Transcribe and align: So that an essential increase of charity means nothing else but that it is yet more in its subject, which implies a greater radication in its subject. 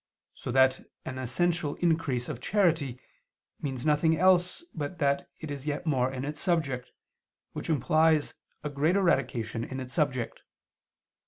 So 0.33 0.49
that 0.53 0.81
an 1.05 1.19
essential 1.19 1.75
increase 1.75 2.27
of 2.27 2.41
charity 2.41 2.99
means 3.61 3.85
nothing 3.85 4.17
else 4.17 4.63
but 4.73 4.97
that 4.97 5.29
it 5.39 5.51
is 5.51 5.67
yet 5.67 5.85
more 5.85 6.11
in 6.11 6.25
its 6.25 6.39
subject, 6.41 6.89
which 7.53 7.69
implies 7.69 8.33
a 8.63 8.71
greater 8.71 9.03
radication 9.03 9.63
in 9.71 9.79
its 9.79 9.93
subject. 9.93 10.41